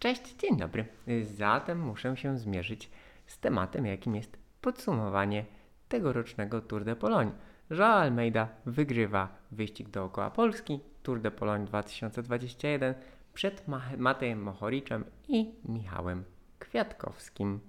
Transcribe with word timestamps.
Cześć, 0.00 0.36
dzień 0.36 0.56
dobry. 0.56 0.86
Zatem 1.22 1.80
muszę 1.80 2.16
się 2.16 2.38
zmierzyć 2.38 2.90
z 3.26 3.38
tematem, 3.38 3.86
jakim 3.86 4.16
jest 4.16 4.38
podsumowanie 4.60 5.44
tegorocznego 5.88 6.60
Tour 6.60 6.84
de 6.84 6.96
Pologne. 6.96 7.32
Joao 7.70 7.98
Almeida 7.98 8.48
wygrywa 8.66 9.28
wyścig 9.52 9.88
dookoła 9.88 10.30
Polski, 10.30 10.80
Tour 11.02 11.20
de 11.20 11.30
Pologne 11.30 11.66
2021 11.66 12.94
przed 13.34 13.64
Matejem 13.98 14.42
Mochoriczem 14.42 15.04
i 15.28 15.54
Michałem 15.64 16.24
Kwiatkowskim. 16.70 17.60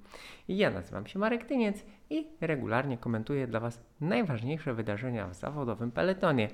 Ja 0.48 0.70
nazywam 0.70 1.08
się 1.08 1.20
Marek 1.20 1.46
Tyniec 1.46 1.86
i 2.10 2.28
regularnie 2.42 2.98
komentuję 2.98 3.48
dla 3.48 3.60
Was 3.60 3.82
najważniejsze 4.02 4.74
wydarzenia 4.74 5.28
w 5.28 5.34
zawodowym 5.34 5.92
peletonie. 5.92 6.50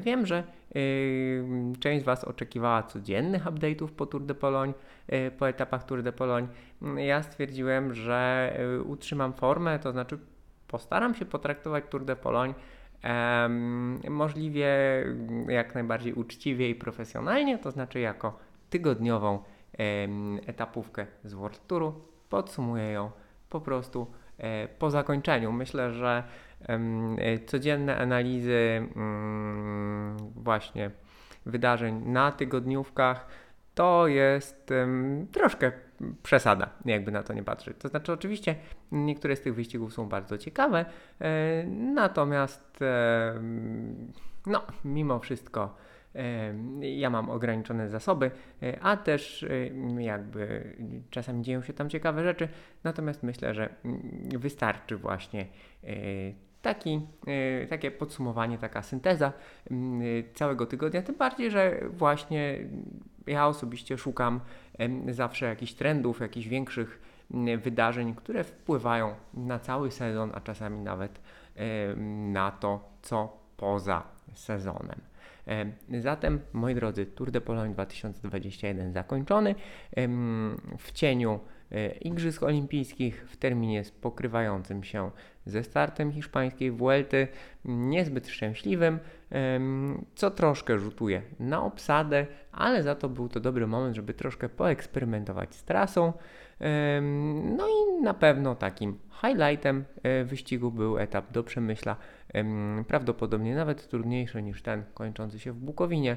Wiem, 0.00 0.26
że 0.26 0.44
część 1.80 2.02
z 2.02 2.04
Was 2.04 2.24
oczekiwała 2.24 2.82
codziennych 2.82 3.44
update'ów 3.44 3.88
po 3.88 4.06
Tour 4.06 4.22
de 4.22 4.34
Pologne, 4.34 4.74
y, 5.12 5.30
po 5.30 5.48
etapach 5.48 5.84
Tour 5.84 6.02
de 6.02 6.12
Pologne. 6.12 6.48
Ja 6.96 7.22
stwierdziłem, 7.22 7.94
że 7.94 8.52
y, 8.78 8.82
utrzymam 8.82 9.32
formę, 9.32 9.78
to 9.78 9.92
znaczy 9.92 10.18
postaram 10.68 11.14
się 11.14 11.24
potraktować 11.24 11.84
Tour 11.90 12.04
de 12.04 12.16
Pologne 12.16 12.54
możliwie 14.10 14.68
jak 15.48 15.74
najbardziej 15.74 16.12
uczciwie 16.12 16.70
i 16.70 16.74
profesjonalnie, 16.74 17.58
to 17.58 17.70
znaczy 17.70 18.00
jako 18.00 18.38
tygodniową 18.70 19.42
etapówkę 20.46 21.06
z 21.24 21.34
World 21.34 21.66
Touru. 21.66 21.94
Podsumuję 22.28 22.92
ją 22.92 23.10
po 23.50 23.60
prostu 23.60 24.06
e, 24.38 24.68
po 24.68 24.90
zakończeniu. 24.90 25.52
Myślę, 25.52 25.92
że 25.92 26.22
e, 26.68 27.38
codzienne 27.38 27.98
analizy 27.98 28.88
mm, 28.96 30.16
właśnie 30.36 30.90
wydarzeń 31.46 32.02
na 32.04 32.32
tygodniówkach 32.32 33.26
to 33.74 34.06
jest 34.06 34.72
troszkę 35.32 35.72
przesada, 36.22 36.70
jakby 36.84 37.12
na 37.12 37.22
to 37.22 37.32
nie 37.32 37.42
patrzeć. 37.42 37.76
To 37.78 37.88
znaczy, 37.88 38.12
oczywiście 38.12 38.54
niektóre 38.92 39.36
z 39.36 39.40
tych 39.40 39.54
wyścigów 39.54 39.94
są 39.94 40.08
bardzo 40.08 40.38
ciekawe, 40.38 40.84
e, 41.20 41.64
natomiast 41.66 42.80
no, 44.46 44.62
mimo 44.84 45.18
wszystko 45.18 45.76
ja 46.80 47.10
mam 47.10 47.30
ograniczone 47.30 47.88
zasoby, 47.88 48.30
e, 48.62 48.80
a 48.80 48.96
też 48.96 49.46
jakby 49.98 50.76
czasami 51.10 51.42
dzieją 51.42 51.62
się 51.62 51.72
tam 51.72 51.90
ciekawe 51.90 52.22
rzeczy, 52.24 52.48
natomiast 52.84 53.22
myślę, 53.22 53.54
że 53.54 53.74
mm, 53.84 54.28
wystarczy 54.30 54.96
właśnie 54.96 55.46
e, 55.84 55.86
taki, 56.62 57.00
e, 57.26 57.66
takie 57.66 57.90
podsumowanie, 57.90 58.58
taka 58.58 58.82
synteza 58.82 59.32
mm, 59.70 60.02
całego 60.34 60.66
tygodnia, 60.66 61.02
tym 61.02 61.14
bardziej, 61.14 61.50
że 61.50 61.80
właśnie 61.90 62.58
ja 63.26 63.46
osobiście 63.46 63.98
szukam 63.98 64.40
zawsze 65.08 65.46
jakichś 65.46 65.72
trendów, 65.72 66.20
jakichś 66.20 66.46
większych 66.46 67.00
mm, 67.30 67.60
wydarzeń, 67.60 68.14
które 68.14 68.44
wpływają 68.44 69.14
na 69.34 69.58
cały 69.58 69.90
sezon, 69.90 70.30
a 70.34 70.40
czasami 70.40 70.80
nawet 70.80 71.20
na 72.32 72.50
to, 72.50 72.88
co 73.02 73.36
poza 73.56 74.02
sezonem. 74.34 75.00
Zatem, 76.00 76.40
moi 76.52 76.74
drodzy, 76.74 77.06
Tour 77.06 77.30
de 77.30 77.40
Pologne 77.40 77.72
2021 77.72 78.92
zakończony. 78.92 79.54
W 80.78 80.92
cieniu 80.92 81.40
e, 81.72 81.88
Igrzysk 81.88 82.42
Olimpijskich 82.42 83.26
w 83.28 83.36
terminie 83.36 83.82
pokrywającym 84.00 84.84
się 84.84 85.10
ze 85.44 85.62
startem 85.62 86.12
hiszpańskiej 86.12 86.70
Vuelty, 86.70 87.28
niezbyt 87.64 88.28
szczęśliwym, 88.28 88.98
co 90.14 90.30
troszkę 90.30 90.78
rzutuje 90.78 91.22
na 91.40 91.64
obsadę, 91.64 92.26
ale 92.52 92.82
za 92.82 92.94
to 92.94 93.08
był 93.08 93.28
to 93.28 93.40
dobry 93.40 93.66
moment, 93.66 93.96
żeby 93.96 94.14
troszkę 94.14 94.48
poeksperymentować 94.48 95.54
z 95.54 95.64
trasą. 95.64 96.12
No 97.56 97.66
i 97.68 98.02
na 98.02 98.14
pewno 98.14 98.54
takim 98.54 98.98
highlightem 99.22 99.84
e, 100.02 100.24
wyścigu 100.24 100.70
był 100.70 100.98
etap 100.98 101.32
do 101.32 101.44
Przemyśla, 101.44 101.96
prawdopodobnie 102.88 103.54
nawet 103.54 103.88
trudniejszy 103.88 104.42
niż 104.42 104.62
ten 104.62 104.84
kończący 104.94 105.38
się 105.38 105.52
w 105.52 105.56
Bukowinie. 105.56 106.16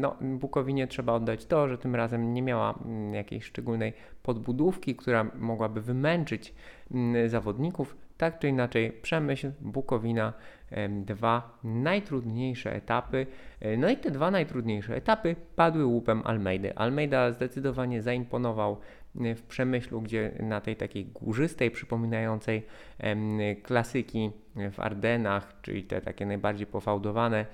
No, 0.00 0.16
Bukowinie 0.20 0.86
trzeba 0.86 1.12
oddać 1.12 1.46
to, 1.46 1.68
że 1.68 1.78
tym 1.78 1.94
razem 1.94 2.34
nie 2.34 2.42
miała 2.42 2.74
mm, 2.84 3.14
jakiejś 3.14 3.44
szczególnej 3.44 3.92
podbudówki, 4.22 4.96
która 4.96 5.26
mogłaby 5.34 5.80
wymęczyć 5.80 6.54
mm, 6.90 7.28
zawodników. 7.28 7.96
Tak 8.18 8.38
czy 8.38 8.48
inaczej, 8.48 8.92
Przemyśl, 8.92 9.52
Bukowina, 9.60 10.32
dwa 11.04 11.58
najtrudniejsze 11.64 12.74
etapy. 12.74 13.26
E, 13.60 13.76
no 13.76 13.88
i 13.88 13.96
te 13.96 14.10
dwa 14.10 14.30
najtrudniejsze 14.30 14.96
etapy 14.96 15.36
padły 15.56 15.86
łupem 15.86 16.22
Almeidy. 16.24 16.76
Almeida 16.76 17.32
zdecydowanie 17.32 18.02
zaimponował 18.02 18.76
w 19.36 19.42
Przemyślu, 19.42 20.02
gdzie 20.02 20.32
na 20.40 20.60
tej 20.60 20.76
takiej 20.76 21.04
górzystej, 21.04 21.70
przypominającej 21.70 22.66
klasyki 23.62 24.30
w 24.72 24.80
Ardenach, 24.80 25.60
czyli 25.62 25.84
te 25.84 26.00
takie 26.00 26.26
najbardziej 26.26 26.66
pofałdowane, 26.66 27.46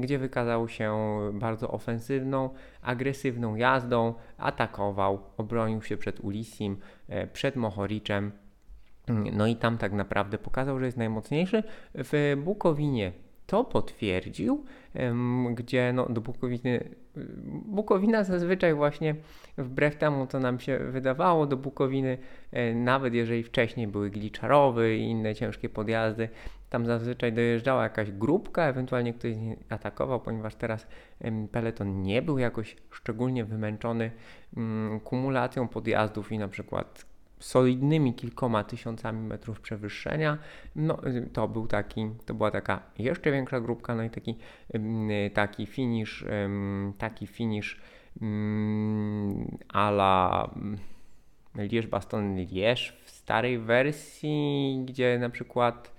gdzie 0.00 0.18
wykazał 0.18 0.68
się 0.68 0.96
bardzo 1.32 1.70
ofensywną, 1.70 2.50
agresywną 2.82 3.56
jazdą, 3.56 4.14
atakował, 4.38 5.20
obronił 5.36 5.82
się 5.82 5.96
przed 5.96 6.20
Ulisim, 6.20 6.76
e, 7.08 7.26
przed 7.26 7.56
Mohoriczem, 7.56 8.32
no 9.32 9.46
i 9.46 9.56
tam 9.56 9.78
tak 9.78 9.92
naprawdę 9.92 10.38
pokazał, 10.38 10.78
że 10.78 10.86
jest 10.86 10.98
najmocniejszy. 10.98 11.62
W 11.94 12.36
Bukowinie 12.44 13.12
to 13.46 13.64
potwierdził, 13.64 14.64
gdzie 15.54 15.92
no, 15.92 16.06
do 16.06 16.20
Bukowiny, 16.20 16.88
Bukowina 17.66 18.24
zazwyczaj 18.24 18.74
właśnie 18.74 19.14
wbrew 19.58 19.96
temu, 19.96 20.26
co 20.26 20.40
nam 20.40 20.60
się 20.60 20.78
wydawało, 20.78 21.46
do 21.46 21.56
Bukowiny, 21.56 22.18
e, 22.52 22.74
nawet 22.74 23.14
jeżeli 23.14 23.42
wcześniej 23.42 23.86
były 23.86 24.10
gliczarowy 24.10 24.96
i 24.96 25.02
inne 25.02 25.34
ciężkie 25.34 25.68
podjazdy, 25.68 26.28
tam 26.70 26.86
zazwyczaj 26.86 27.32
dojeżdżała 27.32 27.82
jakaś 27.82 28.10
grupka, 28.10 28.64
ewentualnie 28.64 29.14
ktoś 29.14 29.32
atakował, 29.68 30.20
ponieważ 30.20 30.54
teraz 30.54 30.86
peleton 31.52 32.02
nie 32.02 32.22
był 32.22 32.38
jakoś 32.38 32.76
szczególnie 32.90 33.44
wymęczony 33.44 34.10
mm, 34.56 35.00
kumulacją 35.00 35.68
podjazdów 35.68 36.32
i 36.32 36.38
na 36.38 36.48
przykład 36.48 37.15
solidnymi 37.38 38.14
kilkoma 38.14 38.64
tysiącami 38.64 39.28
metrów 39.28 39.60
przewyższenia. 39.60 40.38
No, 40.76 40.98
to 41.32 41.48
był 41.48 41.66
taki, 41.66 42.10
to 42.26 42.34
była 42.34 42.50
taka 42.50 42.82
jeszcze 42.98 43.32
większa 43.32 43.60
grupka, 43.60 43.94
no 43.94 44.02
i 44.02 44.10
taki, 44.10 44.36
taki 45.34 45.66
finish, 45.66 46.24
taki 46.98 47.26
finish 47.26 47.80
ala 49.68 50.50
Liège-Baston-Liège 51.56 52.92
w 53.04 53.10
starej 53.10 53.58
wersji, 53.58 54.82
gdzie 54.86 55.18
na 55.18 55.30
przykład 55.30 55.92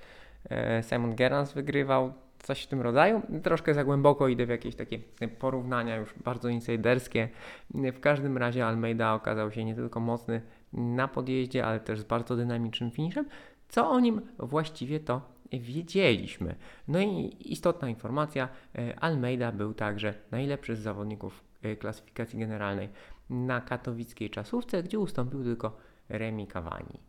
e, 0.49 0.83
Simon 0.83 1.15
Gerrans 1.15 1.53
wygrywał 1.53 2.13
coś 2.39 2.63
w 2.63 2.67
tym 2.67 2.81
rodzaju. 2.81 3.21
Troszkę 3.43 3.73
za 3.73 3.83
głęboko 3.83 4.27
idę 4.27 4.45
w 4.45 4.49
jakieś 4.49 4.75
takie 4.75 4.99
porównania 5.39 5.95
już 5.95 6.13
bardzo 6.13 6.49
insiderskie. 6.49 7.29
W 7.73 7.99
każdym 7.99 8.37
razie 8.37 8.65
Almeida 8.65 9.13
okazał 9.13 9.51
się 9.51 9.65
nie 9.65 9.75
tylko 9.75 9.99
mocny 9.99 10.41
na 10.73 11.07
podjeździe, 11.07 11.65
ale 11.65 11.79
też 11.79 11.99
z 11.99 12.03
bardzo 12.03 12.35
dynamicznym 12.35 12.91
finiszem. 12.91 13.25
Co 13.69 13.89
o 13.89 13.99
nim 13.99 14.21
właściwie 14.39 14.99
to 14.99 15.21
wiedzieliśmy. 15.53 16.55
No 16.87 16.99
i 16.99 17.37
istotna 17.39 17.89
informacja, 17.89 18.49
e, 18.75 18.99
Almeida 18.99 19.51
był 19.51 19.73
także 19.73 20.13
najlepszy 20.31 20.75
z 20.75 20.79
zawodników 20.79 21.43
e, 21.61 21.75
klasyfikacji 21.75 22.39
generalnej 22.39 22.89
na 23.29 23.61
katowickiej 23.61 24.29
czasówce, 24.29 24.83
gdzie 24.83 24.99
ustąpił 24.99 25.43
tylko 25.43 25.77
Remi 26.09 26.47
Cavani. 26.47 26.99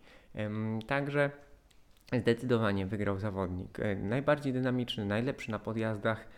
Także 0.87 1.31
zdecydowanie 2.13 2.87
wygrał 2.87 3.19
zawodnik 3.19 3.81
e, 3.81 3.97
najbardziej 3.97 4.53
dynamiczny, 4.53 5.05
najlepszy 5.05 5.51
na 5.51 5.59
podjazdach 5.59 6.29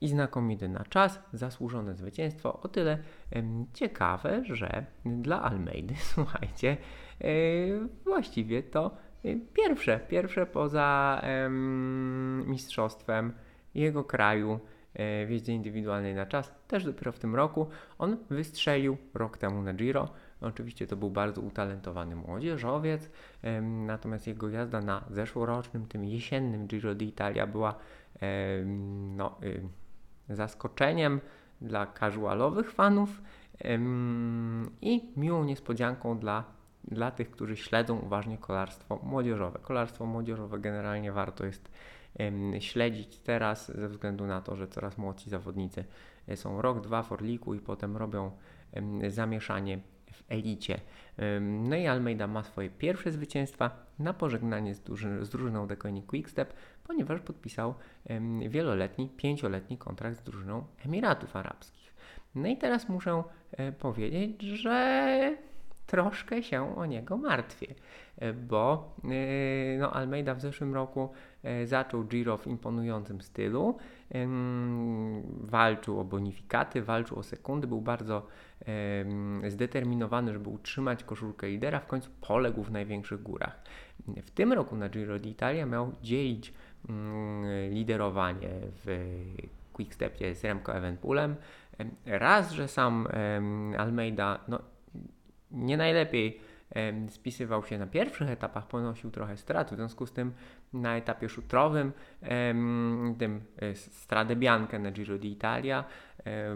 i 0.00 0.08
znakomity 0.08 0.68
na 0.68 0.84
czas, 0.84 1.20
zasłużone 1.32 1.94
zwycięstwo. 1.94 2.60
O 2.60 2.68
tyle 2.68 2.98
ciekawe, 3.74 4.44
że 4.44 4.86
dla 5.04 5.42
Almeidy, 5.42 5.94
słuchajcie, 6.14 6.76
e, 7.20 7.26
właściwie 8.04 8.62
to 8.62 8.90
e, 9.24 9.36
pierwsze, 9.54 10.00
pierwsze 10.08 10.46
poza 10.46 11.22
mistrzostwem 12.46 13.32
jego 13.74 14.04
kraju 14.04 14.60
e, 14.94 15.26
w 15.26 15.30
jeździe 15.30 15.52
indywidualnej 15.52 16.14
na 16.14 16.26
czas, 16.26 16.54
też 16.68 16.84
dopiero 16.84 17.12
w 17.12 17.18
tym 17.18 17.34
roku. 17.34 17.66
On 17.98 18.16
wystrzelił 18.30 18.96
rok 19.14 19.38
temu 19.38 19.62
na 19.62 19.74
Giro. 19.74 20.08
Oczywiście 20.40 20.86
to 20.86 20.96
był 20.96 21.10
bardzo 21.10 21.40
utalentowany 21.40 22.16
młodzieżowiec, 22.16 23.10
natomiast 23.62 24.26
jego 24.26 24.48
jazda 24.48 24.80
na 24.80 25.04
zeszłorocznym, 25.10 25.86
tym 25.86 26.04
jesiennym 26.04 26.66
Giro 26.66 26.94
d'Italia 26.94 27.46
była 27.46 27.74
no, 29.16 29.40
zaskoczeniem 30.28 31.20
dla 31.60 31.86
casualowych 31.86 32.72
fanów 32.72 33.22
i 34.80 35.12
miłą 35.16 35.44
niespodzianką 35.44 36.18
dla, 36.18 36.44
dla 36.84 37.10
tych, 37.10 37.30
którzy 37.30 37.56
śledzą 37.56 37.98
uważnie 37.98 38.38
kolarstwo 38.38 39.00
młodzieżowe. 39.02 39.58
Kolarstwo 39.62 40.06
młodzieżowe 40.06 40.58
generalnie 40.58 41.12
warto 41.12 41.46
jest 41.46 41.70
śledzić 42.60 43.18
teraz 43.18 43.76
ze 43.76 43.88
względu 43.88 44.26
na 44.26 44.40
to, 44.40 44.56
że 44.56 44.68
coraz 44.68 44.98
młodsi 44.98 45.30
zawodnicy 45.30 45.84
e, 46.28 46.36
są 46.36 46.62
rok, 46.62 46.80
dwa 46.80 47.02
w 47.02 47.12
Orliku 47.12 47.54
i 47.54 47.60
potem 47.60 47.96
robią 47.96 48.30
zamieszanie 49.08 49.78
w 50.12 50.22
elicie. 50.28 50.80
No 51.40 51.76
i 51.76 51.86
Almeida 51.86 52.26
ma 52.26 52.42
swoje 52.42 52.70
pierwsze 52.70 53.12
zwycięstwa 53.12 53.70
na 53.98 54.14
pożegnanie 54.14 54.74
z, 54.74 54.80
druży 54.80 55.24
z 55.24 55.28
drużyną 55.28 55.66
Deconi 55.66 56.02
Quickstep, 56.02 56.52
ponieważ 56.84 57.20
podpisał 57.20 57.74
wieloletni, 58.48 59.08
pięcioletni 59.08 59.78
kontrakt 59.78 60.18
z 60.18 60.22
drużyną 60.22 60.64
Emiratów 60.84 61.36
Arabskich. 61.36 61.94
No 62.34 62.48
i 62.48 62.56
teraz 62.56 62.88
muszę 62.88 63.22
e, 63.52 63.72
powiedzieć, 63.72 64.42
że 64.42 65.36
troszkę 65.88 66.42
się 66.42 66.76
o 66.76 66.86
niego 66.86 67.16
martwię, 67.16 67.74
bo 68.48 68.94
e, 69.04 69.78
no, 69.78 69.92
Almeida 69.92 70.34
w 70.34 70.40
zeszłym 70.40 70.74
roku 70.74 71.10
zaczął 71.64 72.04
Giro 72.04 72.36
w 72.36 72.46
imponującym 72.46 73.20
stylu, 73.20 73.76
walczył 75.40 76.00
o 76.00 76.04
bonifikaty, 76.04 76.82
walczył 76.82 77.18
o 77.18 77.22
sekundy, 77.22 77.66
był 77.66 77.80
bardzo 77.80 78.26
zdeterminowany, 79.48 80.32
żeby 80.32 80.50
utrzymać 80.50 81.04
koszulkę 81.04 81.48
lidera, 81.48 81.80
w 81.80 81.86
końcu 81.86 82.10
poległ 82.20 82.62
w 82.62 82.70
największych 82.70 83.22
górach. 83.22 83.62
W 84.22 84.30
tym 84.30 84.52
roku 84.52 84.76
na 84.76 84.88
Giro 84.88 85.16
d'Italia 85.16 85.66
miał 85.66 85.92
dzielić 86.02 86.52
liderowanie 87.70 88.48
w 88.84 89.14
Quickstepie 89.72 90.34
z 90.34 90.44
Remco 90.44 90.74
Evenpoolem. 90.74 91.36
Raz, 92.06 92.52
że 92.52 92.68
sam 92.68 93.08
Almeida 93.78 94.40
no, 94.48 94.58
nie 95.50 95.76
najlepiej 95.76 96.40
spisywał 97.08 97.64
się 97.64 97.78
na 97.78 97.86
pierwszych 97.86 98.30
etapach, 98.30 98.66
ponosił 98.66 99.10
trochę 99.10 99.36
strat, 99.36 99.70
w 99.70 99.76
związku 99.76 100.06
z 100.06 100.12
tym 100.12 100.32
na 100.72 100.96
etapie 100.96 101.28
szutrowym, 101.28 101.92
tym 103.18 103.40
e, 103.62 103.74
Strade 103.74 104.36
Bianche 104.36 104.78
na 104.78 104.90
Giro 104.90 105.18
d'Italia, 105.18 105.84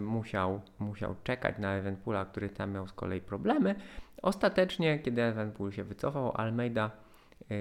musiał, 0.01 0.61
musiał 0.79 1.15
czekać 1.23 1.57
na 1.57 1.73
Evenpoola, 1.73 2.25
który 2.25 2.49
tam 2.49 2.71
miał 2.71 2.87
z 2.87 2.93
kolei 2.93 3.21
problemy. 3.21 3.75
Ostatecznie, 4.21 4.99
kiedy 4.99 5.23
Evenpool 5.23 5.71
się 5.71 5.83
wycofał, 5.83 6.31
Almeida 6.35 6.91
e, 7.51 7.55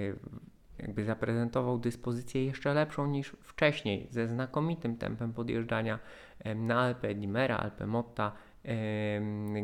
jakby 0.79 1.05
zaprezentował 1.05 1.79
dyspozycję 1.79 2.45
jeszcze 2.45 2.75
lepszą 2.75 3.07
niż 3.07 3.37
wcześniej, 3.43 4.07
ze 4.11 4.29
znakomitym 4.29 4.97
tempem 4.97 5.33
podjeżdżania 5.33 5.99
na 6.57 6.81
Alpe 6.81 7.15
Dimera, 7.15 7.57
Alpe 7.57 7.87
Motta, 7.87 8.33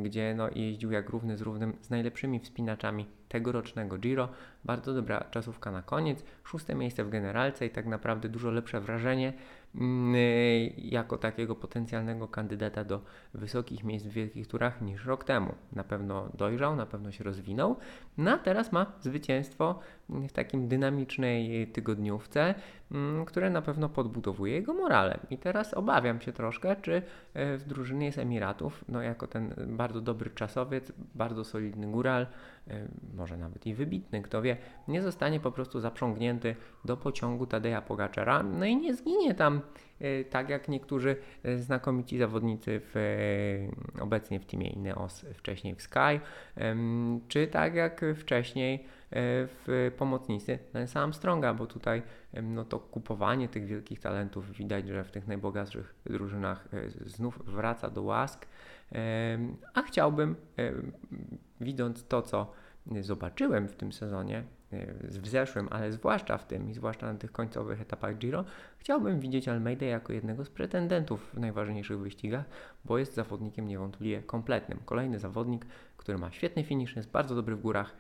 gdzie 0.03 0.35
no, 0.37 0.49
jeździł 0.55 0.93
jak 0.93 1.09
równy 1.09 1.37
z 1.37 1.41
równym 1.41 1.77
z 1.81 1.91
najlepszymi 1.91 2.41
wspinaczami 2.41 3.07
tegorocznego 3.29 3.99
Giro. 3.99 4.29
Bardzo 4.65 4.95
dobra 4.95 5.25
czasówka 5.31 5.71
na 5.71 5.83
koniec. 5.83 6.25
Szóste 6.45 6.75
miejsce 6.75 7.05
w 7.05 7.11
generalce 7.11 7.67
i 7.67 7.71
tak 7.71 7.87
naprawdę 7.87 8.29
dużo 8.29 8.51
lepsze 8.51 8.81
wrażenie 8.81 9.33
mm, 9.75 10.15
jako 10.79 11.19
takiego 11.19 11.57
potencjalnego 11.57 12.29
kandydata 12.29 12.85
do 12.85 13.03
wysokich 13.35 13.85
miejsc 13.85 14.07
w 14.07 14.13
wielkich 14.13 14.47
turach 14.47 14.81
niż 14.81 15.05
rok 15.05 15.25
temu. 15.25 15.55
Na 15.73 15.85
pewno 15.85 16.29
dojrzał, 16.35 16.77
na 16.77 16.87
pewno 16.87 17.13
się 17.13 17.25
rozwinął. 17.25 17.77
No 18.19 18.31
a 18.31 18.39
teraz 18.39 18.73
ma 18.73 18.93
zwycięstwo 19.01 19.81
w 20.09 20.33
takim 20.33 20.69
dynamicznej 20.69 21.67
tygodniówce, 21.67 22.55
mm, 22.93 23.25
które 23.25 23.51
na 23.51 23.63
pewno 23.63 23.89
podbudowuje 23.89 24.53
jego 24.53 24.75
morale. 24.75 25.19
I 25.31 25.39
teraz 25.39 25.75
obawiam 25.75 26.21
się 26.21 26.33
troszkę, 26.33 26.77
czy 26.77 27.03
e, 27.35 27.57
w 27.57 27.65
drużynie 27.65 28.13
z 28.13 28.19
Emiratów, 28.19 28.85
no 28.89 29.03
jako 29.03 29.27
ten 29.27 29.55
bardzo 29.67 30.01
dobry 30.01 30.31
czasowiec, 30.31 30.93
bardzo 31.15 31.45
solidny 31.45 31.87
góral, 31.87 32.27
e, 32.69 32.89
może 33.15 33.37
nawet 33.37 33.67
i 33.67 33.75
wybitny, 33.75 34.23
kto 34.23 34.43
wie, 34.43 34.57
nie 34.89 35.03
zostanie 35.03 35.41
po 35.41 35.53
prostu 35.53 35.81
zaprzągnięty 35.81 36.57
do 36.85 36.97
pociągu 36.97 37.47
Tadeja 37.47 37.83
Pogaczera, 37.83 38.43
no 38.43 38.65
i 38.65 38.77
nie 38.77 38.95
zginie 38.95 39.35
tam 39.35 39.61
e, 40.01 40.25
tak 40.25 40.49
jak 40.49 40.69
niektórzy 40.69 41.17
znakomici 41.57 42.19
zawodnicy 42.19 42.81
w, 42.85 43.69
obecnie 44.01 44.41
w 44.41 44.47
teamie 44.47 44.71
Ineos, 44.71 45.25
wcześniej 45.35 45.75
w 45.75 45.83
Sky, 45.83 46.21
czy 47.29 47.47
tak 47.47 47.75
jak 47.75 48.05
wcześniej 48.17 48.85
w 49.11 49.93
pomocnicy 49.99 50.59
Lensa 50.75 51.01
Armstronga, 51.01 51.55
bo 51.55 51.67
tutaj 51.67 52.03
no 52.43 52.65
to 52.65 52.79
kupowanie 52.79 53.49
tych 53.49 53.67
wielkich 53.67 54.01
talentów 54.01 54.53
widać, 54.53 54.89
że 54.89 55.05
w 55.05 55.11
tych 55.11 55.27
najbogatszych 55.27 55.95
drużynach 56.07 56.69
znów 57.07 57.43
wraca 57.45 57.91
do 57.91 58.03
łask, 58.03 58.47
a 59.75 59.83
chciałbym, 59.83 60.37
widząc 61.61 62.07
to, 62.07 62.23
co 62.23 62.53
zobaczyłem 63.01 63.69
w 63.69 63.77
tym 63.77 63.93
sezonie, 63.93 64.45
w 65.01 65.29
zeszłym, 65.29 65.69
ale 65.71 65.93
zwłaszcza 65.93 66.39
w 66.39 66.47
tym 66.47 66.71
i 66.71 66.75
zwłaszcza 66.75 67.13
na 67.13 67.19
tych 67.19 67.33
końcowych 67.33 67.81
etapach 67.81 68.19
Giro, 68.19 68.45
chciałbym 68.79 69.21
widzieć 69.21 69.49
Almeida 69.49 69.87
jako 69.87 70.13
jednego 70.13 70.45
z 70.45 70.51
pretendentów 70.51 71.31
w 71.35 71.39
najważniejszych 71.39 71.99
wyścigach, 71.99 72.45
bo 72.85 72.99
jest 72.99 73.15
zawodnikiem 73.15 73.69
niewątpliwie 73.69 74.23
kompletnym. 74.23 74.79
Kolejny 74.85 75.19
zawodnik, 75.19 75.67
który 75.97 76.19
ma 76.19 76.31
świetny 76.31 76.65
finish, 76.65 76.97
jest 76.97 77.11
bardzo 77.11 77.35
dobry 77.35 77.57
w 77.57 77.61
górach, 77.61 77.97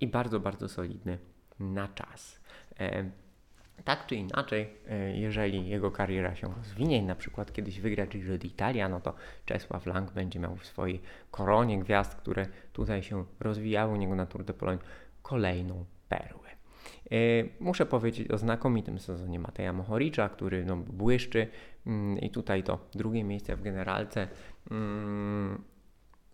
i 0.00 0.06
bardzo, 0.06 0.40
bardzo 0.40 0.68
solidny 0.68 1.18
na 1.60 1.88
czas. 1.88 2.40
E, 2.80 3.10
tak 3.84 4.06
czy 4.06 4.14
inaczej, 4.14 4.68
e, 4.88 5.16
jeżeli 5.16 5.68
jego 5.68 5.90
kariera 5.90 6.34
się 6.34 6.54
rozwinie 6.56 6.98
i 6.98 7.02
na 7.02 7.14
przykład 7.14 7.52
kiedyś 7.52 7.80
wygra 7.80 8.06
Giro 8.06 8.34
d'Italia, 8.34 8.90
no 8.90 9.00
to 9.00 9.14
Czesław 9.44 9.86
Lang 9.86 10.12
będzie 10.12 10.38
miał 10.38 10.56
w 10.56 10.66
swojej 10.66 11.00
koronie 11.30 11.78
gwiazd, 11.78 12.14
które 12.14 12.46
tutaj 12.72 13.02
się 13.02 13.24
rozwijały 13.40 13.92
u 13.94 13.96
niego 13.96 14.14
na 14.14 14.26
Tour 14.26 14.44
de 14.44 14.54
Pologne, 14.54 14.82
kolejną 15.22 15.84
perłę. 16.08 16.46
E, 17.10 17.16
muszę 17.60 17.86
powiedzieć 17.86 18.30
o 18.30 18.38
znakomitym 18.38 18.98
sezonie 18.98 19.38
Mateja 19.38 19.72
Mohoricza, 19.72 20.28
który 20.28 20.64
no, 20.64 20.76
błyszczy 20.76 21.46
mm, 21.86 22.18
i 22.18 22.30
tutaj 22.30 22.62
to 22.62 22.78
drugie 22.94 23.24
miejsce 23.24 23.56
w 23.56 23.62
generalce 23.62 24.28
mm, 24.70 25.64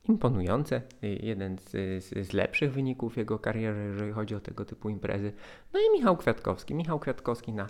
imponujące, 0.08 0.82
jeden 1.02 1.58
z, 1.58 1.70
z, 2.04 2.26
z, 2.28 2.32
lepszych 2.32 2.72
wyników 2.72 3.16
jego 3.16 3.38
kariery, 3.38 3.84
jeżeli 3.84 4.12
chodzi 4.12 4.34
o 4.34 4.40
tego 4.40 4.64
typu 4.64 4.88
imprezy. 4.88 5.32
No 5.72 5.80
i 5.80 5.98
Michał 5.98 6.16
Kwiatkowski. 6.16 6.74
Michał 6.74 6.98
Kwiatkowski 6.98 7.52
na 7.52 7.66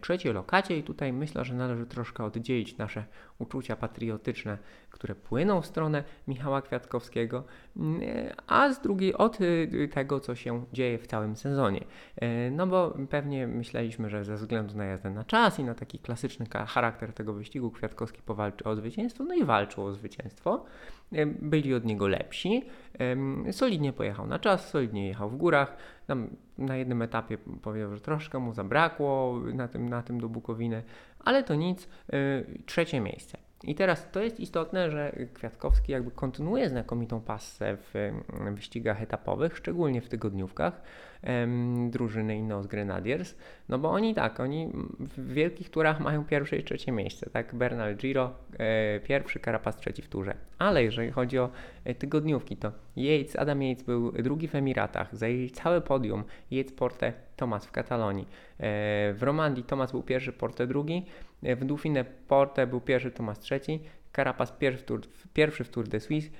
trzeciej 0.00 0.32
lokacie 0.32 0.78
i 0.78 0.82
tutaj 0.82 1.12
myślę, 1.12 1.44
że 1.44 1.54
należy 1.54 1.86
troszkę 1.86 2.24
oddzielić 2.24 2.78
nasze 2.78 3.04
uczucia 3.38 3.76
patriotyczne, 3.76 4.58
które 4.90 5.14
płyną 5.14 5.60
w 5.60 5.66
stronę 5.66 6.04
Michała 6.28 6.62
Kwiatkowskiego, 6.62 7.44
mm, 7.76 8.00
e, 8.02 8.34
a 8.46 8.72
z 8.72 8.80
drugiej 8.80 9.14
od 9.14 9.38
e, 9.40 9.88
tego, 9.88 10.20
co 10.20 10.34
się 10.34 10.64
dzieje 10.72 10.98
w 10.98 11.06
całym 11.06 11.36
sezonie. 11.36 11.84
E, 12.16 12.50
no 12.50 12.66
bo 12.66 12.96
pewnie 13.10 13.46
myśleliśmy, 13.46 14.10
że 14.10 14.24
ze 14.24 14.36
względu 14.36 14.76
na 14.76 14.84
jazdę 14.84 15.10
na 15.10 15.24
czas 15.24 15.58
i 15.58 15.64
na 15.64 15.74
taki 15.74 15.98
klasyczny 15.98 16.46
charakter 16.66 17.12
tego 17.12 17.32
wyścigu 17.32 17.70
Kwiatkowski 17.70 18.22
powalczy 18.22 18.64
o 18.64 18.76
zwycięstwo, 18.76 19.24
no 19.24 19.34
i 19.34 19.44
walczył 19.44 19.84
o 19.84 19.92
zwycięstwo. 19.92 20.64
Byli 21.26 21.74
od 21.74 21.84
niego 21.84 22.08
lepsi. 22.08 22.64
Solidnie 23.50 23.92
pojechał 23.92 24.26
na 24.26 24.38
czas, 24.38 24.68
solidnie 24.68 25.08
jechał 25.08 25.30
w 25.30 25.36
górach. 25.36 25.76
Tam 26.06 26.28
na 26.60 26.76
jednym 26.76 27.02
etapie 27.02 27.38
powiedział, 27.62 27.94
że 27.94 28.00
troszkę 28.00 28.38
mu 28.38 28.52
zabrakło 28.52 29.40
na 29.54 29.68
tym, 29.68 29.88
na 29.88 30.02
tym 30.02 30.20
do 30.20 30.28
Bukowiny, 30.28 30.82
ale 31.24 31.42
to 31.42 31.54
nic. 31.54 31.88
Trzecie 32.66 33.00
miejsce. 33.00 33.38
I 33.64 33.74
teraz 33.74 34.10
to 34.12 34.20
jest 34.20 34.40
istotne, 34.40 34.90
że 34.90 35.16
Kwiatkowski 35.34 35.92
jakby 35.92 36.10
kontynuuje 36.10 36.68
znakomitą 36.68 37.20
pasę 37.20 37.76
w 37.76 38.12
wyścigach 38.54 39.02
etapowych, 39.02 39.56
szczególnie 39.56 40.00
w 40.00 40.08
tygodniówkach 40.08 40.82
em, 41.22 41.90
drużyny 41.90 42.36
Ineos 42.36 42.66
Grenadiers, 42.66 43.34
no 43.68 43.78
bo 43.78 43.90
oni 43.90 44.14
tak, 44.14 44.40
oni 44.40 44.70
w 45.00 45.32
wielkich 45.32 45.70
turach 45.70 46.00
mają 46.00 46.24
pierwsze 46.24 46.56
i 46.56 46.64
trzecie 46.64 46.92
miejsce, 46.92 47.30
tak, 47.30 47.54
Bernal 47.54 47.96
Giro 47.96 48.34
e, 48.58 49.00
pierwszy, 49.00 49.40
Carapaz 49.40 49.76
trzeci 49.76 50.02
w 50.02 50.08
turze, 50.08 50.34
ale 50.58 50.84
jeżeli 50.84 51.10
chodzi 51.10 51.38
o 51.38 51.50
e, 51.84 51.94
tygodniówki, 51.94 52.56
to 52.56 52.72
Yates, 52.96 53.36
Adam 53.36 53.62
Yates 53.62 53.84
był 53.84 54.12
drugi 54.12 54.48
w 54.48 54.54
Emiratach, 54.54 55.16
zajęli 55.16 55.50
całe 55.50 55.80
podium, 55.80 56.24
Yates 56.50 56.72
Porte, 56.72 57.12
Tomas 57.36 57.66
w 57.66 57.70
Katalonii, 57.70 58.24
e, 58.24 59.12
w 59.14 59.22
Romandii 59.22 59.64
Tomas 59.64 59.92
był 59.92 60.02
pierwszy, 60.02 60.32
Porte 60.32 60.66
drugi, 60.66 61.06
e, 61.42 61.56
w 61.56 61.64
Dauphine 61.64 62.04
Porte 62.04 62.66
był 62.66 62.80
pierwszy, 62.80 63.10
Tomas 63.10 63.38
trzeci, 63.38 63.80
Carapaz 64.16 64.52
pierwszy 64.52 64.82
w, 64.82 64.86
Tour, 64.86 65.00
pierwszy 65.34 65.64
w 65.64 65.68
Tour 65.70 65.88
de 65.88 66.00
Suisse, 66.00 66.30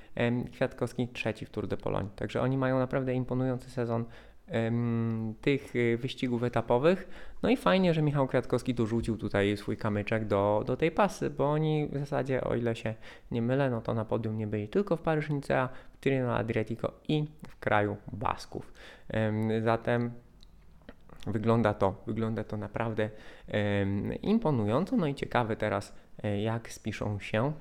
Kwiatkowski 0.51 1.07
trzeci 1.07 1.45
w 1.45 1.49
Tour 1.49 1.67
de 1.67 1.77
Pologne. 1.77 2.09
Także 2.15 2.41
oni 2.41 2.57
mają 2.57 2.79
naprawdę 2.79 3.13
imponujący 3.13 3.69
sezon 3.69 4.05
tych 5.41 5.75
y, 5.75 5.97
wyścigów 5.97 6.43
etapowych. 6.43 7.09
No 7.43 7.49
i 7.49 7.57
fajnie, 7.57 7.93
że 7.93 8.01
Michał 8.01 8.27
Kwiatkowski 8.27 8.73
dorzucił 8.73 9.17
tutaj 9.17 9.57
swój 9.57 9.77
kamyczek 9.77 10.25
do, 10.25 10.63
do 10.65 10.77
tej 10.77 10.91
pasy, 10.91 11.29
bo 11.29 11.51
oni 11.51 11.87
w 11.91 11.99
zasadzie, 11.99 12.43
o 12.43 12.55
ile 12.55 12.75
się 12.75 12.95
nie 13.31 13.41
mylę, 13.41 13.69
no 13.69 13.81
to 13.81 13.93
na 13.93 14.05
podium 14.05 14.37
nie 14.37 14.47
byli 14.47 14.67
tylko 14.67 14.97
w 14.97 15.01
Paryż-Nicea, 15.01 15.69
w 15.93 15.99
Tirreno 15.99 16.35
Adriatico 16.35 16.91
i 17.07 17.27
w 17.47 17.59
kraju 17.59 17.97
Basków. 18.13 18.73
Zatem 19.63 20.11
wygląda 21.27 21.73
to, 21.73 22.03
wygląda 22.07 22.43
to 22.43 22.57
naprawdę 22.57 23.09
imponująco, 24.21 24.97
no 24.97 25.07
i 25.07 25.15
ciekawe 25.15 25.55
teraz, 25.55 25.95
e, 26.23 26.41
jak 26.41 26.71
spiszą 26.71 27.19
się 27.19 27.53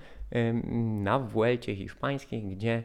na 1.02 1.18
Vuelcie 1.18 1.76
hiszpańskiej, 1.76 2.42
gdzie 2.42 2.82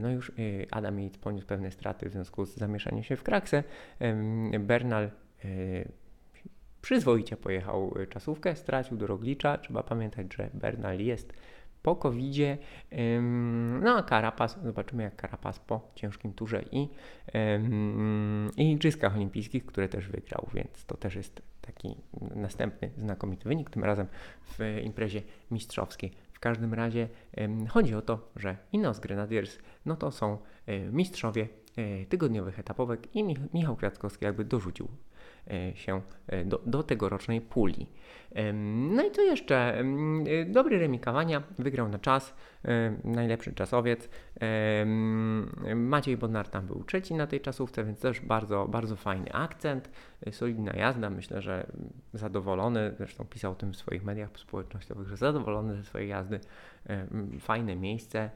no 0.00 0.10
już 0.10 0.30
e, 0.30 0.32
Adam 0.70 1.00
Yates 1.00 1.18
poniósł 1.18 1.46
pewne 1.46 1.70
straty 1.70 2.08
w 2.08 2.12
związku 2.12 2.46
z 2.46 2.56
zamieszaniem 2.56 3.02
się 3.02 3.16
w 3.16 3.22
kraksę. 3.22 3.64
Bernal 4.60 5.04
e, 5.04 5.10
przyzwoicie 6.82 7.36
pojechał 7.36 7.94
czasówkę, 8.10 8.56
stracił 8.56 8.96
do 8.96 9.06
Roglicza. 9.06 9.58
Trzeba 9.58 9.82
pamiętać, 9.82 10.26
że 10.34 10.50
Bernal 10.54 11.00
jest 11.00 11.32
po 11.82 11.96
COVID-zie. 11.96 12.58
No 13.80 13.96
a 13.96 14.02
Carapaz, 14.02 14.58
zobaczymy 14.64 15.02
jak 15.02 15.20
Carapaz 15.20 15.58
po 15.58 15.90
ciężkim 15.94 16.32
turze 16.32 16.62
i, 16.72 16.88
i 18.56 18.72
Igrzyskach 18.72 19.16
Olimpijskich, 19.16 19.66
które 19.66 19.88
też 19.88 20.08
wygrał, 20.08 20.48
więc 20.54 20.84
to 20.84 20.96
też 20.96 21.14
jest 21.14 21.42
taki 21.60 21.96
następny 22.34 22.90
znakomity 22.96 23.48
wynik, 23.48 23.70
tym 23.70 23.84
razem 23.84 24.06
w 24.42 24.80
imprezie 24.82 25.22
mistrzowskiej. 25.50 26.12
W 26.38 26.40
każdym 26.40 26.74
razie 26.74 27.08
chodzi 27.68 27.94
o 27.94 28.02
to, 28.02 28.28
że 28.36 28.56
Ineos 28.72 29.00
Grenadiers 29.00 29.58
no 29.86 29.96
to 29.96 30.10
są 30.10 30.38
e, 30.66 30.78
mistrzowie 30.80 31.48
e, 31.76 32.06
tygodniowych 32.06 32.58
etapowek 32.58 33.16
i 33.16 33.24
Michał 33.54 33.76
Kwiatkowski 33.76 34.24
jakby 34.24 34.44
dorzucił 34.44 34.88
się 35.74 36.02
e, 36.26 36.44
do, 36.44 36.60
do 36.66 36.82
tegorocznej 36.82 37.40
puli. 37.40 37.86
No 38.92 39.06
i 39.06 39.10
co 39.10 39.22
jeszcze? 39.22 39.80
E, 39.80 39.84
dobry 40.46 40.78
remikowania, 40.78 41.42
wygrał 41.58 41.88
na 41.88 41.98
czas, 41.98 42.34
najlepszy 43.04 43.52
czasowiec. 43.52 44.08
Maciej 45.74 46.16
Bodnar 46.16 46.48
tam 46.48 46.66
był 46.66 46.84
trzeci 46.84 47.14
na 47.14 47.26
tej 47.26 47.40
czasówce, 47.40 47.84
więc 47.84 48.00
też 48.00 48.20
bardzo, 48.20 48.68
bardzo 48.68 48.96
fajny 48.96 49.32
akcent, 49.32 49.90
solidna 50.30 50.72
jazda, 50.72 51.10
myślę, 51.10 51.42
że 51.42 51.66
zadowolony, 52.14 52.94
zresztą 52.98 53.24
pisał 53.24 53.52
o 53.52 53.54
tym 53.54 53.72
w 53.72 53.76
swoich 53.76 54.04
mediach 54.04 54.30
społecznościowych, 54.34 55.08
że 55.08 55.16
zadowolony 55.16 55.76
ze 55.76 55.84
swojej 55.84 56.08
jazdy, 56.08 56.40
fajne 57.40 57.76
miejsce. 57.76 58.30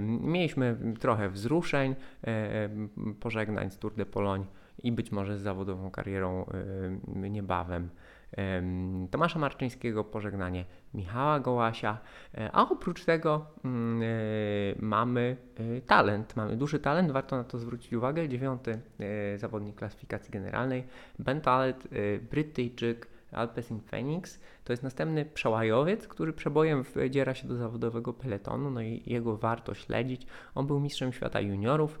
Mieliśmy 0.00 0.76
trochę 1.00 1.28
wzruszeń, 1.28 1.94
pożegnań 3.20 3.70
z 3.70 3.78
Tour 3.78 3.94
de 3.94 4.06
Pologne 4.06 4.46
i 4.78 4.92
być 4.92 5.12
może 5.12 5.38
z 5.38 5.42
zawodową 5.42 5.90
karierą 5.90 6.46
y, 7.24 7.30
niebawem. 7.30 7.90
Tomasza 9.10 9.38
Marczyńskiego 9.38 10.04
pożegnanie 10.04 10.64
Michała 10.94 11.40
Gołasia, 11.40 11.98
e, 12.34 12.50
a 12.52 12.68
oprócz 12.68 13.04
tego 13.04 13.46
mm, 13.64 14.02
e, 14.02 14.06
mamy 14.78 15.36
e, 15.56 15.80
talent, 15.80 16.36
mamy 16.36 16.56
duży 16.56 16.78
talent, 16.78 17.10
warto 17.10 17.36
na 17.36 17.44
to 17.44 17.58
zwrócić 17.58 17.92
uwagę. 17.92 18.28
Dziewiąty 18.28 18.80
zawodnik 19.36 19.76
klasyfikacji 19.76 20.30
generalnej, 20.30 20.84
Ben 21.18 21.40
Talent, 21.40 21.88
Brytyjczyk, 22.30 23.11
Alpecin 23.34 23.80
Phoenix. 23.80 24.40
To 24.64 24.72
jest 24.72 24.82
następny 24.82 25.24
przełajowiec, 25.24 26.08
który 26.08 26.32
przebojem 26.32 26.82
wdziera 26.82 27.34
się 27.34 27.48
do 27.48 27.56
zawodowego 27.56 28.12
peletonu, 28.12 28.70
no 28.70 28.80
i 28.80 29.02
jego 29.06 29.36
warto 29.36 29.74
śledzić. 29.74 30.26
On 30.54 30.66
był 30.66 30.80
mistrzem 30.80 31.12
świata 31.12 31.40
juniorów 31.40 32.00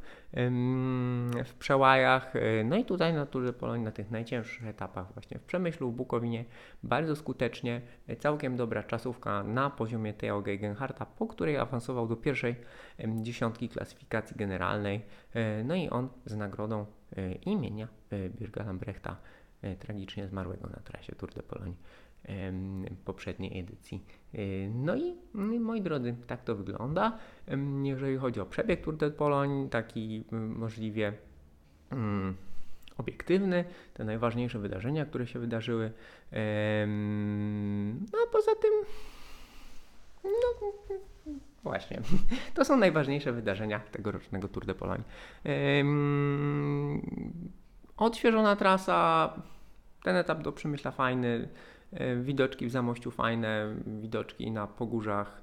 w 1.44 1.54
przełajach, 1.58 2.36
e, 2.36 2.64
no 2.64 2.76
i 2.76 2.84
tutaj 2.84 3.14
na 3.14 3.26
Tour 3.26 3.44
de 3.44 3.52
Pologne 3.52 3.84
na 3.84 3.90
tych 3.90 4.10
najcięższych 4.10 4.66
etapach 4.66 5.12
właśnie 5.14 5.38
w 5.38 5.42
Przemyślu, 5.42 5.90
w 5.90 5.94
Bukowinie 5.94 6.44
bardzo 6.82 7.16
skutecznie, 7.16 7.80
całkiem 8.18 8.56
dobra 8.56 8.82
czasówka 8.82 9.42
na 9.42 9.70
poziomie 9.70 10.14
Theo 10.14 10.40
Gegenharta, 10.40 11.06
po 11.06 11.26
której 11.26 11.56
awansował 11.56 12.08
do 12.08 12.16
pierwszej 12.16 12.56
dziesiątki 13.22 13.68
klasyfikacji 13.68 14.36
generalnej, 14.36 15.02
e, 15.34 15.64
no 15.64 15.74
i 15.74 15.88
on 15.88 16.08
z 16.24 16.36
nagrodą 16.36 16.86
imienia 17.46 17.88
Birga 18.38 18.64
Lambrechta 18.64 19.16
tragicznie 19.78 20.28
zmarłego 20.28 20.68
na 20.68 20.80
trasie 20.84 21.14
Tour 21.14 21.34
de 21.34 21.42
Pologne 21.42 21.74
poprzedniej 23.04 23.60
edycji. 23.60 24.04
E, 24.34 24.38
no 24.68 24.96
i 25.54 25.60
moi 25.60 25.82
drodzy, 25.82 26.14
tak 26.26 26.44
to 26.44 26.54
wygląda. 26.54 27.18
Jeżeli 27.82 28.16
chodzi 28.16 28.40
o 28.40 28.46
przebieg 28.46 28.84
Tour 28.84 28.96
de 28.96 29.10
Pologne, 29.10 29.68
taki 29.68 30.24
możliwie 30.32 31.12
mm, 31.90 32.36
obiektywny, 32.98 33.64
te 33.94 34.04
najważniejsze 34.04 34.58
wydarzenia, 34.58 35.06
które 35.06 35.26
się 35.26 35.38
wydarzyły. 35.38 35.92
No 38.12 38.18
a 38.26 38.32
poza 38.32 38.54
tym, 38.54 38.72
no 40.24 40.30
właśnie, 41.62 42.00
to 42.54 42.64
są 42.64 42.76
najważniejsze 42.76 43.32
wydarzenia 43.32 43.80
tegorocznego 43.80 44.48
Tour 44.48 44.66
de 44.66 44.74
Pologne. 44.74 45.04
Odświeżona 47.96 48.56
trasa, 48.56 49.32
ten 50.02 50.16
etap 50.16 50.42
do 50.42 50.52
Przemyśla 50.52 50.90
fajny, 50.90 51.48
e, 51.92 52.16
widoczki 52.16 52.66
w 52.66 52.70
Zamościu 52.70 53.10
fajne, 53.10 53.74
widoczki 53.86 54.50
na 54.50 54.66
Pogórzach 54.66 55.42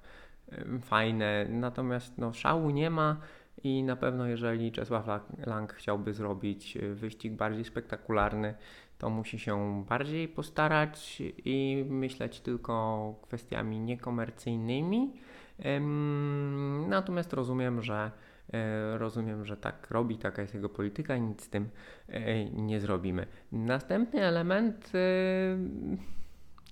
e, 0.51 0.79
fajne, 0.79 1.45
natomiast 1.49 2.17
no, 2.17 2.33
szału 2.33 2.69
nie 2.69 2.89
ma 2.89 3.17
i 3.63 3.83
na 3.83 3.95
pewno 3.95 4.27
jeżeli 4.27 4.71
Czesław 4.71 5.07
Lang 5.45 5.73
chciałby 5.73 6.13
zrobić 6.13 6.77
e, 6.77 6.93
wyścig 6.93 7.33
bardziej 7.33 7.65
spektakularny, 7.65 8.53
to 8.97 9.09
musi 9.09 9.39
się 9.39 9.85
bardziej 9.89 10.27
postarać 10.27 11.21
i 11.45 11.85
myśleć 11.89 12.39
tylko 12.39 13.15
kwestiami 13.21 13.79
niekomercyjnymi. 13.79 15.13
Natomiast 16.87 17.33
rozumiem, 17.33 17.81
że 17.81 18.11
rozumiem, 18.97 19.45
że 19.45 19.57
tak 19.57 19.87
robi, 19.91 20.17
taka 20.17 20.41
jest 20.41 20.53
jego 20.53 20.69
polityka 20.69 21.15
i 21.15 21.21
nic 21.21 21.43
z 21.43 21.49
tym 21.49 21.69
e, 22.07 22.45
nie 22.45 22.79
zrobimy. 22.79 23.25
Następny 23.51 24.21
element 24.21 24.91
e, 24.95 25.57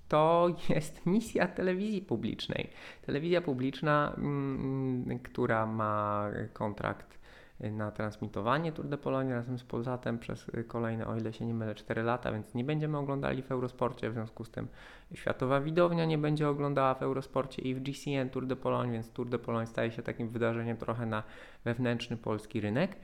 to 0.08 0.56
jest 0.70 1.06
misja 1.06 1.48
telewizji 1.48 2.02
publicznej. 2.02 2.70
Telewizja 3.06 3.42
publiczna, 3.42 4.14
mm, 4.18 5.20
która 5.20 5.66
ma 5.66 6.30
kontrakt 6.54 7.17
na 7.60 7.92
transmitowanie 7.92 8.72
Tour 8.72 8.88
de 8.88 8.98
Pologne 8.98 9.36
razem 9.36 9.60
z 9.60 9.64
Polsatem 9.64 10.20
przez 10.20 10.52
kolejne, 10.68 11.08
o 11.08 11.18
ile 11.18 11.34
się 11.34 11.46
nie 11.46 11.54
mylę, 11.54 11.76
4 11.76 12.04
lata, 12.04 12.32
więc 12.32 12.54
nie 12.54 12.64
będziemy 12.64 12.98
oglądali 12.98 13.44
w 13.44 13.52
Eurosporcie, 13.52 14.10
w 14.10 14.14
związku 14.14 14.44
z 14.44 14.50
tym 14.50 14.68
światowa 15.14 15.62
widownia 15.62 16.06
nie 16.06 16.18
będzie 16.18 16.50
oglądała 16.50 16.94
w 16.94 17.02
Eurosporcie 17.02 17.62
i 17.62 17.76
w 17.76 17.80
GCN 17.80 18.30
Tour 18.30 18.48
de 18.48 18.56
Pologne, 18.56 18.94
więc 18.94 19.12
Tour 19.12 19.30
de 19.30 19.40
Pologne 19.40 19.68
staje 19.68 19.92
się 19.92 20.02
takim 20.02 20.30
wydarzeniem 20.30 20.78
trochę 20.78 21.06
na 21.06 21.24
wewnętrzny 21.66 22.18
polski 22.18 22.62
rynek, 22.62 22.96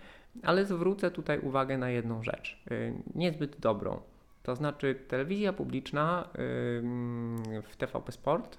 ale 0.43 0.65
zwrócę 0.65 1.12
tutaj 1.12 1.39
uwagę 1.39 1.77
na 1.77 1.89
jedną 1.89 2.24
rzecz, 2.24 2.63
y, 2.72 2.93
niezbyt 3.15 3.60
dobrą. 3.60 4.01
To 4.43 4.55
znaczy 4.55 4.95
telewizja 5.07 5.53
publiczna 5.53 6.27
w 7.63 7.75
TVP 7.77 8.12
Sport 8.12 8.57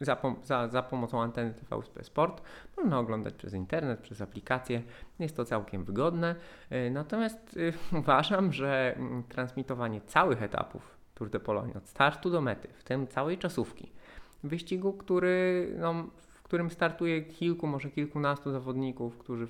za, 0.00 0.16
za, 0.42 0.68
za 0.68 0.82
pomocą 0.82 1.22
anteny 1.22 1.54
TVP 1.54 2.04
Sport 2.04 2.42
można 2.76 2.98
oglądać 2.98 3.34
przez 3.34 3.54
internet, 3.54 4.00
przez 4.00 4.20
aplikację. 4.20 4.82
Jest 5.18 5.36
to 5.36 5.44
całkiem 5.44 5.84
wygodne. 5.84 6.34
Y, 6.72 6.90
natomiast 6.90 7.56
y, 7.56 7.72
uważam, 7.98 8.52
że 8.52 8.94
mm, 8.96 9.22
transmitowanie 9.22 10.00
całych 10.00 10.42
etapów 10.42 10.98
Tour 11.14 11.30
de 11.30 11.40
Pologne 11.40 11.74
od 11.74 11.88
startu 11.88 12.30
do 12.30 12.40
mety, 12.40 12.68
w 12.74 12.84
tym 12.84 13.06
całej 13.06 13.38
czasówki, 13.38 13.92
wyścigu, 14.44 14.92
który, 14.92 15.68
no, 15.78 15.94
w 16.28 16.42
którym 16.42 16.70
startuje 16.70 17.22
kilku, 17.22 17.66
może 17.66 17.90
kilkunastu 17.90 18.52
zawodników, 18.52 19.18
którzy 19.18 19.48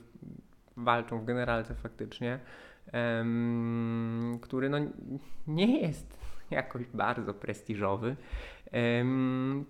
walczą 0.76 1.20
w 1.20 1.24
generalce 1.24 1.74
faktycznie, 1.74 2.38
um, 2.92 4.38
który 4.42 4.68
no, 4.68 4.78
nie 5.46 5.80
jest 5.80 6.18
jakoś 6.60 6.86
bardzo 6.86 7.34
prestiżowy, 7.34 8.16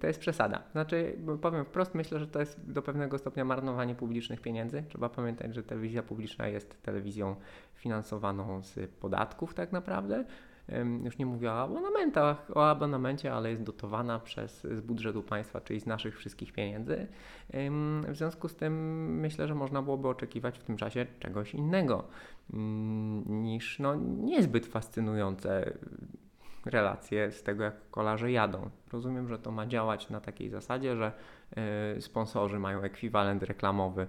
to 0.01 0.07
jest 0.07 0.21
przesada. 0.21 0.63
Znaczy, 0.73 1.19
powiem 1.41 1.65
wprost, 1.65 1.95
myślę, 1.95 2.19
że 2.19 2.27
to 2.27 2.41
jest 2.41 2.73
do 2.73 2.83
pewnego 2.83 3.19
stopnia 3.19 3.45
marnowanie 3.45 3.95
publicznych 3.95 4.41
pieniędzy. 4.41 4.85
Trzeba 4.89 5.09
pamiętać, 5.09 5.55
że 5.55 5.63
telewizja 5.63 6.03
publiczna 6.03 6.49
jest 6.49 6.83
telewizją 6.83 7.37
finansowaną 7.75 8.63
z 8.63 8.91
podatków 8.91 9.55
tak 9.55 9.73
naprawdę. 9.73 10.25
Już 11.05 11.19
nie 11.19 11.27
mówię 11.27 11.53
o 11.53 11.63
abonamentach, 11.63 12.51
o 12.55 12.71
abonamencie, 12.71 13.33
ale 13.33 13.51
jest 13.51 13.63
dotowana 13.63 14.19
przez 14.19 14.63
z 14.63 14.81
budżetu 14.81 15.23
państwa, 15.23 15.61
czyli 15.61 15.81
z 15.81 15.87
naszych 15.87 16.19
wszystkich 16.19 16.53
pieniędzy. 16.53 17.07
W 18.09 18.17
związku 18.17 18.49
z 18.49 18.57
tym 18.57 18.75
myślę, 19.21 19.49
że 19.49 19.55
można 19.55 19.83
byłoby 19.83 20.09
oczekiwać 20.09 20.59
w 20.59 20.63
tym 20.63 20.77
czasie 20.77 21.07
czegoś 21.19 21.55
innego 21.55 22.05
mm, 22.53 23.43
niż 23.43 23.79
no, 23.79 23.95
niezbyt 23.97 24.67
fascynujące 24.67 25.73
relacje 26.65 27.33
z 27.33 27.43
tego, 27.43 27.65
jak 27.65 27.91
kolarze 27.91 28.33
jadą. 28.33 28.71
Rozumiem, 28.93 29.29
że 29.29 29.39
to 29.39 29.51
ma 29.51 29.67
działać 29.67 30.11
na 30.11 30.21
takiej 30.21 30.51
zasadzie, 30.51 30.97
że 30.97 31.13
y, 31.97 32.01
sponsorzy 32.03 32.59
mają 32.59 32.81
ekwiwalent 32.83 33.43
reklamowy, 33.43 34.07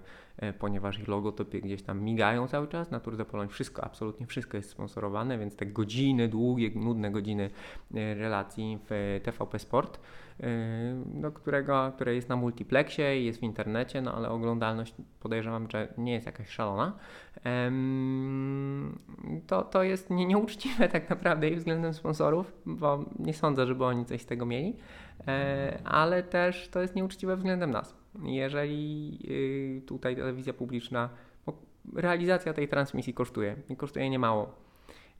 ponieważ 0.58 0.98
ich 0.98 1.08
logotypy 1.08 1.60
gdzieś 1.60 1.82
tam 1.82 2.00
migają 2.02 2.48
cały 2.48 2.68
czas. 2.68 2.90
Na 2.90 3.00
Tour 3.00 3.26
Pologne 3.26 3.48
wszystko, 3.52 3.84
absolutnie 3.84 4.26
wszystko 4.26 4.56
jest 4.56 4.70
sponsorowane, 4.70 5.38
więc 5.38 5.56
te 5.56 5.66
godziny, 5.66 6.28
długie, 6.28 6.70
nudne 6.74 7.10
godziny 7.10 7.50
y, 7.96 8.14
relacji 8.14 8.78
w 8.90 9.20
TVP 9.22 9.58
Sport 9.58 9.98
do 11.06 11.32
którego, 11.32 11.92
które 11.94 12.14
jest 12.14 12.28
na 12.28 12.36
multiplexie 12.36 13.20
i 13.20 13.24
jest 13.24 13.40
w 13.40 13.42
internecie, 13.42 14.02
no 14.02 14.14
ale 14.14 14.28
oglądalność 14.30 14.94
podejrzewam, 15.20 15.70
że 15.70 15.94
nie 15.98 16.12
jest 16.12 16.26
jakaś 16.26 16.48
szalona, 16.48 16.92
to, 19.46 19.62
to 19.62 19.82
jest 19.82 20.10
nie, 20.10 20.26
nieuczciwe 20.26 20.88
tak 20.88 21.10
naprawdę 21.10 21.48
i 21.48 21.56
względem 21.56 21.94
sponsorów, 21.94 22.52
bo 22.66 23.04
nie 23.18 23.34
sądzę, 23.34 23.66
żeby 23.66 23.84
oni 23.84 24.04
coś 24.04 24.22
z 24.22 24.26
tego 24.26 24.46
mieli, 24.46 24.76
e, 25.26 25.78
ale 25.84 26.22
też 26.22 26.68
to 26.68 26.80
jest 26.80 26.96
nieuczciwe 26.96 27.36
względem 27.36 27.70
nas. 27.70 28.01
Jeżeli 28.24 29.18
y, 29.30 29.86
tutaj 29.86 30.16
telewizja 30.16 30.52
publiczna, 30.52 31.08
realizacja 31.96 32.52
tej 32.52 32.68
transmisji 32.68 33.14
kosztuje 33.14 33.56
kosztuje 33.76 34.10
niemało 34.10 34.54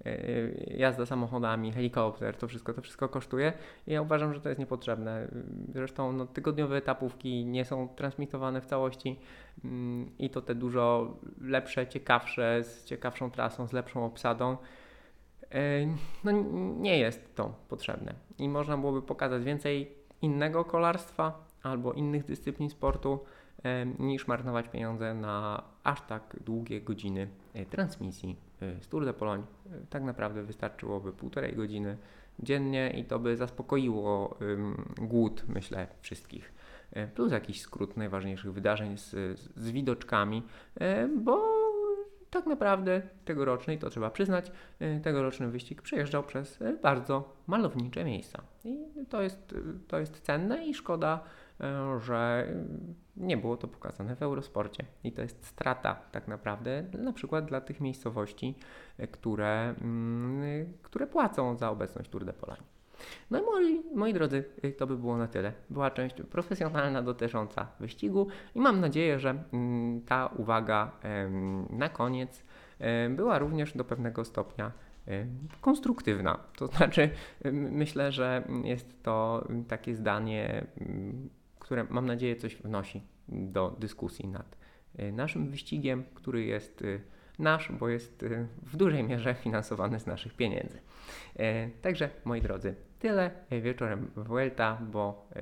e, 0.04 0.76
jazda 0.76 1.06
samochodami, 1.06 1.72
helikopter, 1.72 2.37
to 2.37 2.49
wszystko, 2.49 2.75
to 2.75 2.82
wszystko 2.82 3.08
kosztuje. 3.08 3.52
Ja 3.87 4.02
uważam, 4.02 4.34
że 4.34 4.40
to 4.40 4.49
jest 4.49 4.58
niepotrzebne. 4.58 5.28
Zresztą 5.75 6.12
no, 6.12 6.26
tygodniowe 6.26 6.76
etapówki 6.76 7.44
nie 7.44 7.64
są 7.64 7.88
transmitowane 7.88 8.61
w 8.61 8.66
całości 8.66 9.18
mm, 9.64 10.11
i 10.18 10.30
to 10.30 10.42
te 10.42 10.54
dużo 10.54 11.16
lepsze, 11.40 11.87
ciekawsze, 11.87 12.64
z 12.64 12.84
ciekawszą 12.84 13.30
trasą, 13.30 13.66
z 13.66 13.72
lepszą 13.72 14.04
obsadą. 14.04 14.56
E, 15.50 15.87
No 16.25 16.32
nie 16.80 16.99
jest 16.99 17.34
to 17.34 17.54
potrzebne 17.68 18.14
i 18.38 18.49
można 18.49 18.78
byłoby 18.78 19.02
pokazać 19.02 19.44
więcej 19.44 19.92
innego 20.22 20.64
kolarstwa 20.64 21.51
albo 21.62 21.92
innych 21.92 22.25
dyscyplin 22.25 22.71
sportu 22.71 23.19
niż 23.99 24.28
marnować 24.28 24.69
pieniądze 24.69 25.14
na 25.14 25.62
aż 25.85 26.00
tak 26.00 26.37
długie 26.45 26.81
godziny 26.81 27.28
e, 27.54 27.66
transmisji 27.66 28.37
e, 28.62 28.83
z 28.83 28.88
Tour 28.88 29.04
de 29.04 29.14
Pologne. 29.14 29.45
E, 29.66 29.87
Tak 29.90 30.02
naprawdę 30.02 30.42
wystarczyłoby 30.42 31.12
półtorej 31.12 31.57
godziny 31.57 31.97
dziennie 32.38 32.90
i 32.90 33.04
to 33.04 33.19
by 33.19 33.37
zaspokoiło 33.37 34.38
głód, 35.00 35.45
myślę, 35.49 35.87
wszystkich. 36.00 36.52
Plus 37.14 37.33
jakiś 37.33 37.61
skrót 37.61 37.97
najważniejszych 37.97 38.52
wydarzeń 38.52 38.99
z, 38.99 39.11
z 39.57 39.71
widoczkami, 39.71 40.42
bo 41.19 41.49
tak 42.31 42.47
naprawdę 42.47 43.02
tegoroczny, 43.25 43.75
i 43.75 43.78
to 43.78 43.90
trzeba 43.90 44.11
przyznać, 44.11 44.52
tegoroczny 45.02 45.49
wyścig 45.49 45.83
przejeżdżał 45.83 46.23
przez 46.23 46.59
bardzo 46.83 47.37
malownicze 47.47 48.04
miejsca. 48.04 48.42
I 48.64 48.78
to 49.09 49.23
jest, 49.23 49.54
to 49.88 49.99
jest 49.99 50.21
cenne 50.21 50.66
i 50.66 50.75
szkoda, 50.75 51.25
że 52.00 52.47
e, 52.49 52.64
nie 53.16 53.37
było 53.37 53.57
to 53.57 53.69
pokazane 53.69 54.16
w 54.16 54.23
Eurosporcie. 54.23 54.85
I 55.04 55.12
to 55.12 55.23
jest 55.23 55.47
strata 55.47 55.97
tak 56.12 56.28
naprawdę, 56.28 56.85
na 56.99 57.12
przykład 57.12 57.45
dla 57.45 57.61
tych 57.61 57.81
miejscowości, 57.81 58.54
e, 58.99 59.07
które, 59.07 59.75
mm, 59.81 60.42
e, 60.42 60.64
które 60.83 61.07
płacą 61.07 61.57
za 61.57 61.71
obecność 61.71 62.11
Tour 62.11 62.25
de. 62.25 62.33
No 63.31 63.38
i 63.38 63.42
moi, 63.42 63.83
moi 63.95 64.14
drodzy, 64.14 64.45
to 64.78 64.87
by 64.87 64.97
było 64.97 65.16
na 65.16 65.28
tyle. 65.28 65.52
Była 65.71 65.90
część 65.90 66.14
profesjonalna 66.31 67.02
dotycząca 67.02 67.66
wyścigu 67.81 68.26
i 68.54 68.61
mam 68.61 68.81
nadzieję, 68.81 69.19
że 69.19 69.45
mm, 69.52 70.00
ta 70.00 70.26
uwaga 70.26 70.92
na 71.71 71.88
koniec 71.88 72.45
była 73.11 73.38
również 73.38 73.76
do 73.76 73.85
pewnego 73.85 74.25
stopnia 74.25 74.73
konstruktywna. 75.61 76.38
To 76.57 76.66
znaczy, 76.66 77.11
myślę, 77.52 78.12
że 78.12 78.49
jest 78.64 79.02
to 79.02 79.49
takie 79.69 79.95
zdanie, 79.95 80.66
które 81.62 81.85
mam 81.85 82.07
nadzieję 82.07 82.37
coś 82.37 82.57
wnosi 82.57 83.02
do 83.28 83.76
dyskusji 83.78 84.28
nad 84.28 84.57
y, 84.99 85.12
naszym 85.12 85.50
wyścigiem, 85.50 86.04
który 86.14 86.45
jest 86.45 86.83
y, 86.83 87.00
nasz, 87.38 87.73
bo 87.73 87.88
jest 87.88 88.23
y, 88.23 88.47
w 88.62 88.76
dużej 88.76 89.04
mierze 89.04 89.35
finansowany 89.35 90.00
z 90.00 90.07
naszych 90.07 90.35
pieniędzy. 90.35 90.78
E, 91.37 91.71
Także, 91.71 92.11
moi 92.25 92.40
drodzy, 92.40 92.75
tyle 92.99 93.31
e, 93.50 93.61
wieczorem 93.61 94.11
Vuelta, 94.16 94.78
bo 94.92 95.28
e, 95.37 95.40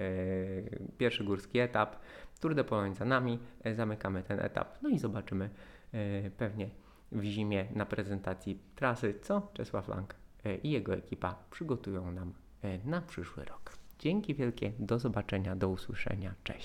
pierwszy 0.98 1.24
górski 1.24 1.58
etap, 1.58 1.96
Tour 2.40 2.54
de 2.54 2.64
Pologne 2.64 2.94
za 2.94 3.04
nami, 3.04 3.38
e, 3.64 3.74
zamykamy 3.74 4.22
ten 4.22 4.40
etap, 4.40 4.78
no 4.82 4.88
i 4.88 4.98
zobaczymy 4.98 5.50
e, 5.92 6.30
pewnie 6.30 6.70
w 7.12 7.22
zimie 7.22 7.66
na 7.74 7.86
prezentacji 7.86 8.62
trasy, 8.74 9.14
co 9.22 9.50
Czesław 9.52 9.88
Lang 9.88 10.14
e, 10.44 10.56
i 10.56 10.70
jego 10.70 10.94
ekipa 10.94 11.34
przygotują 11.50 12.12
nam 12.12 12.32
e, 12.62 12.78
na 12.78 13.00
przyszły 13.00 13.44
rok. 13.44 13.79
Dzięki 14.00 14.34
wielkie, 14.34 14.72
do 14.78 14.98
zobaczenia, 14.98 15.56
do 15.56 15.68
usłyszenia, 15.68 16.34
cześć. 16.44 16.58